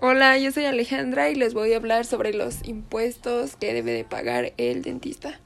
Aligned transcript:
Hola, 0.00 0.38
yo 0.38 0.52
soy 0.52 0.64
Alejandra 0.64 1.28
y 1.28 1.34
les 1.34 1.54
voy 1.54 1.72
a 1.72 1.76
hablar 1.76 2.04
sobre 2.04 2.32
los 2.32 2.64
impuestos 2.68 3.56
que 3.56 3.74
debe 3.74 3.90
de 3.90 4.04
pagar 4.04 4.52
el 4.56 4.82
dentista. 4.82 5.40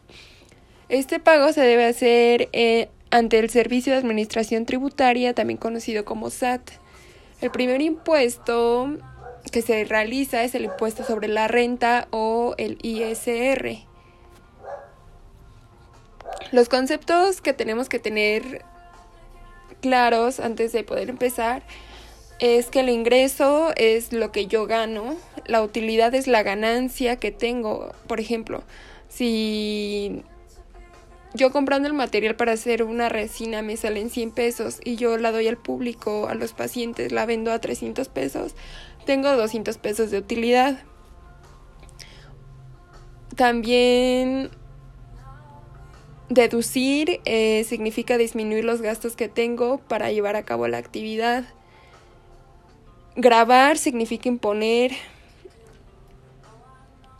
Este 0.90 1.18
pago 1.18 1.54
se 1.54 1.62
debe 1.62 1.86
hacer 1.86 2.50
eh, 2.52 2.90
ante 3.10 3.38
el 3.38 3.48
Servicio 3.48 3.94
de 3.94 4.00
Administración 4.00 4.66
Tributaria, 4.66 5.32
también 5.32 5.56
conocido 5.56 6.04
como 6.04 6.28
SAT. 6.28 6.68
El 7.40 7.50
primer 7.50 7.80
impuesto 7.80 8.98
que 9.50 9.62
se 9.62 9.86
realiza 9.86 10.44
es 10.44 10.54
el 10.54 10.64
impuesto 10.64 11.02
sobre 11.02 11.28
la 11.28 11.48
renta 11.48 12.06
o 12.10 12.54
el 12.58 12.76
ISR. 12.82 13.86
Los 16.50 16.68
conceptos 16.68 17.40
que 17.40 17.54
tenemos 17.54 17.88
que 17.88 17.98
tener 17.98 18.66
claros 19.80 20.40
antes 20.40 20.72
de 20.72 20.84
poder 20.84 21.08
empezar 21.08 21.62
es 22.38 22.66
que 22.66 22.80
el 22.80 22.88
ingreso 22.88 23.72
es 23.76 24.12
lo 24.12 24.32
que 24.32 24.46
yo 24.46 24.66
gano, 24.66 25.16
la 25.46 25.62
utilidad 25.62 26.14
es 26.14 26.26
la 26.26 26.42
ganancia 26.42 27.16
que 27.16 27.30
tengo. 27.30 27.92
Por 28.06 28.20
ejemplo, 28.20 28.62
si 29.08 30.22
yo 31.34 31.50
comprando 31.50 31.88
el 31.88 31.94
material 31.94 32.36
para 32.36 32.52
hacer 32.52 32.82
una 32.82 33.08
resina 33.08 33.62
me 33.62 33.76
salen 33.76 34.10
100 34.10 34.32
pesos 34.32 34.80
y 34.84 34.96
yo 34.96 35.16
la 35.16 35.32
doy 35.32 35.48
al 35.48 35.56
público, 35.56 36.28
a 36.28 36.34
los 36.34 36.52
pacientes, 36.52 37.12
la 37.12 37.26
vendo 37.26 37.52
a 37.52 37.58
300 37.58 38.08
pesos, 38.08 38.54
tengo 39.06 39.30
200 39.34 39.78
pesos 39.78 40.10
de 40.10 40.18
utilidad. 40.18 40.82
También 43.36 44.50
deducir 46.28 47.20
eh, 47.24 47.64
significa 47.64 48.18
disminuir 48.18 48.64
los 48.64 48.82
gastos 48.82 49.16
que 49.16 49.28
tengo 49.28 49.78
para 49.78 50.12
llevar 50.12 50.36
a 50.36 50.44
cabo 50.44 50.68
la 50.68 50.78
actividad. 50.78 51.44
Grabar 53.14 53.76
significa 53.76 54.28
imponer 54.28 54.92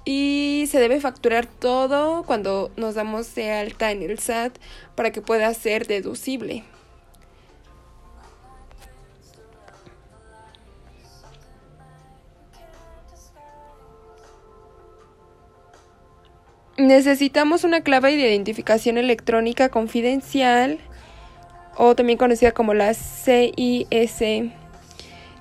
y 0.07 0.65
se 0.69 0.81
debe 0.81 1.01
facturar 1.01 1.47
todo 1.47 2.23
cuando 2.25 2.71
nos 2.77 2.95
damos 2.95 3.35
de 3.35 3.53
alta 3.53 3.91
en 3.91 4.03
el 4.03 4.19
SAT 4.19 4.57
para 4.95 5.13
que 5.13 5.21
pueda 5.21 5.53
ser 5.53 5.87
deducible. 5.87 6.65
Necesitamos 16.79 17.65
una 17.65 17.83
clave 17.83 18.17
de 18.17 18.31
identificación 18.31 18.97
electrónica 18.97 19.69
confidencial 19.69 20.79
o 21.77 21.95
también 21.95 22.19
conocida 22.19 22.53
como 22.53 22.73
la 22.73 22.95
CIS 22.95 24.23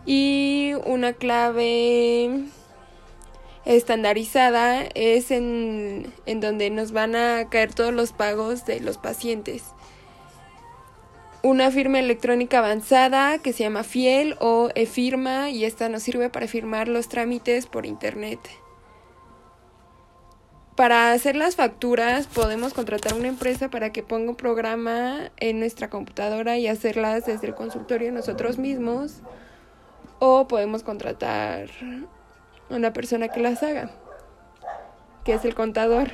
y 0.06 0.74
una 0.86 1.14
clave 1.14 2.46
estandarizada 3.66 4.84
es 4.96 5.32
en, 5.32 6.12
en, 6.26 6.40
donde 6.40 6.70
nos 6.70 6.92
van 6.92 7.16
a 7.16 7.50
caer 7.50 7.74
todos 7.74 7.94
los 7.94 8.12
pagos 8.12 8.66
de 8.66 8.80
los 8.80 8.98
pacientes. 8.98 9.64
Una 11.44 11.72
firma 11.72 12.00
electrónica 12.00 12.60
avanzada 12.60 13.40
que 13.40 13.54
se 13.54 13.64
llama 13.64 13.84
Fiel 13.84 14.36
o 14.40 14.70
eFirma 14.76 15.50
y 15.50 15.66
esta 15.66 15.90
nos 15.90 16.04
sirve 16.04 16.30
para 16.30 16.48
firmar 16.48 16.88
los 16.88 17.10
trámites 17.10 17.66
por 17.66 17.86
internet. 17.86 18.40
Para 20.76 21.12
hacer 21.12 21.36
las 21.36 21.56
facturas 21.56 22.28
podemos 22.28 22.74
contratar 22.74 23.14
una 23.14 23.28
empresa 23.28 23.70
para 23.70 23.92
que 23.92 24.04
ponga 24.04 24.30
un 24.32 24.36
programa 24.36 25.32
en 25.38 25.60
nuestra 25.60 25.90
computadora 25.90 26.58
y 26.58 26.68
hacerlas 26.68 27.26
desde 27.26 27.48
el 27.48 27.56
consultorio 27.56 28.12
nosotros 28.12 28.58
mismos 28.58 29.22
o 30.24 30.48
podemos 30.48 30.84
contratar 30.84 31.72
una 32.70 32.94
persona 32.94 33.28
que 33.30 33.40
las 33.40 33.64
haga, 33.64 33.90
que 35.26 35.34
es 35.34 35.44
el 35.46 35.56
contador. 35.56 36.12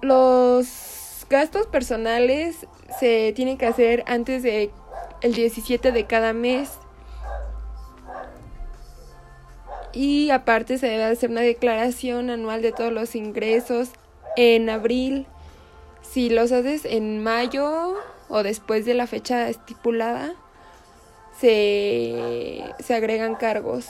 Los 0.00 1.24
gastos 1.30 1.68
personales 1.68 2.66
se 2.98 3.32
tienen 3.36 3.58
que 3.58 3.66
hacer 3.66 4.02
antes 4.08 4.42
de 4.42 4.72
el 5.20 5.34
17 5.34 5.92
de 5.92 6.04
cada 6.04 6.32
mes. 6.32 6.68
Y 9.92 10.30
aparte 10.30 10.78
se 10.78 10.88
debe 10.88 11.04
hacer 11.04 11.30
una 11.30 11.42
declaración 11.42 12.30
anual 12.30 12.60
de 12.60 12.72
todos 12.72 12.92
los 12.92 13.14
ingresos 13.14 13.90
en 14.36 14.68
abril. 14.68 15.28
Si 16.02 16.28
los 16.28 16.50
haces 16.50 16.84
en 16.84 17.22
mayo 17.22 17.94
o 18.28 18.42
después 18.42 18.84
de 18.84 18.94
la 18.94 19.06
fecha 19.06 19.48
estipulada, 19.48 20.34
se, 21.38 22.62
agregan 22.90 23.34
cargos. 23.34 23.86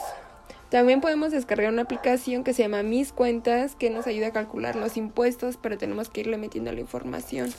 También 0.69 1.01
podemos 1.01 1.31
descargar 1.31 1.71
una 1.71 1.83
aplicación 1.83 2.43
que 2.43 2.53
se 2.53 2.63
llama 2.63 2.81
Mis 2.81 3.13
Cuentas 3.13 3.75
que 3.75 3.89
nos 3.91 4.07
ayuda 4.07 4.27
a 4.27 4.31
calcular 4.31 4.75
los 4.75 4.97
impuestos, 4.97 5.57
pero 5.61 5.77
tenemos 5.77 6.09
que 6.09 6.21
irle 6.21 6.37
metiendo 6.37 6.71
la 6.71 6.79
información. 6.79 7.53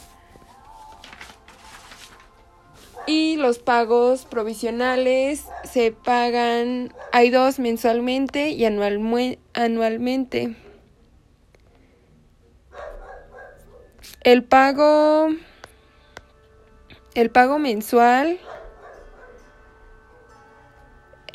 Y 3.06 3.36
los 3.36 3.58
pagos 3.58 4.24
provisionales 4.24 5.44
se 5.62 5.92
pagan, 5.92 6.92
hay 7.12 7.30
dos 7.30 7.58
mensualmente 7.58 8.48
y 8.50 8.64
anualmente. 8.64 10.56
El 14.22 14.42
pago, 14.42 15.28
el 17.14 17.30
pago 17.30 17.58
mensual 17.58 18.40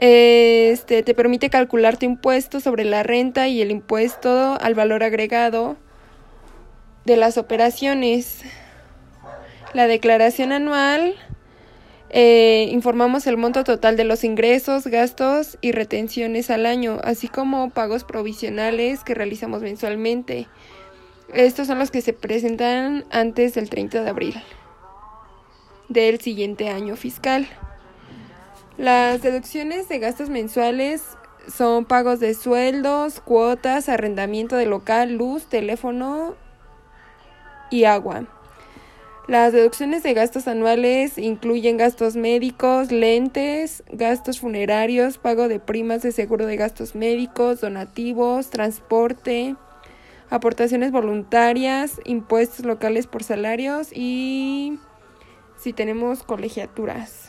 este 0.02 1.04
te 1.04 1.14
permite 1.14 1.50
calcular 1.50 1.98
tu 1.98 2.06
impuesto 2.06 2.62
sobre 2.62 2.86
la 2.86 3.04
renta 3.04 3.50
y 3.50 3.62
el 3.62 3.70
impuesto 3.70 4.58
al 4.62 4.74
valor 4.74 5.04
agregado 5.04 5.76
de 7.04 7.18
las 7.18 7.38
operaciones. 7.38 8.44
La 9.74 9.88
declaración 9.88 10.54
anual 10.54 11.16
eh, 12.12 12.70
informamos 12.72 13.28
el 13.28 13.36
monto 13.36 13.66
total 13.66 13.98
de 13.98 14.06
los 14.06 14.24
ingresos, 14.24 14.88
gastos 14.88 15.58
y 15.60 15.74
retenciones 15.74 16.50
al 16.50 16.66
año, 16.66 17.00
así 17.04 17.28
como 17.28 17.70
pagos 17.70 18.06
provisionales 18.06 19.04
que 19.04 19.16
realizamos 19.16 19.62
mensualmente. 19.62 20.48
Estos 21.34 21.68
son 21.68 21.78
los 21.78 21.92
que 21.92 22.02
se 22.02 22.14
presentan 22.14 23.04
antes 23.12 23.54
del 23.54 23.70
30 23.70 24.02
de 24.02 24.10
abril 24.10 24.36
del 25.90 26.22
siguiente 26.22 26.70
año 26.70 26.96
fiscal. 26.96 27.48
Las 28.80 29.22
deducciones 29.22 29.90
de 29.90 30.00
gastos 30.00 30.30
mensuales 30.30 31.04
son 31.54 31.84
pagos 31.84 32.22
de 32.22 32.34
sueldos, 32.34 33.20
cuotas, 33.20 33.90
arrendamiento 33.90 34.56
de 34.56 34.68
local, 34.68 35.16
luz, 35.16 35.48
teléfono 35.48 36.36
y 37.70 37.84
agua. 37.84 38.24
Las 39.28 39.52
deducciones 39.52 40.02
de 40.04 40.14
gastos 40.14 40.48
anuales 40.48 41.18
incluyen 41.18 41.76
gastos 41.76 42.16
médicos, 42.16 42.90
lentes, 42.90 43.84
gastos 43.92 44.40
funerarios, 44.40 45.18
pago 45.18 45.50
de 45.50 45.60
primas 45.60 46.02
de 46.02 46.14
seguro 46.14 46.46
de 46.46 46.56
gastos 46.56 46.96
médicos, 46.96 47.60
donativos, 47.60 48.50
transporte, 48.50 49.58
aportaciones 50.30 50.94
voluntarias, 50.94 52.00
impuestos 52.06 52.66
locales 52.66 53.08
por 53.08 53.24
salarios 53.24 53.90
y 53.92 54.80
si 55.58 55.74
tenemos 55.74 56.24
colegiaturas. 56.24 57.29